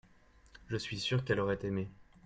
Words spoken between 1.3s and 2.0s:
aurait aimé.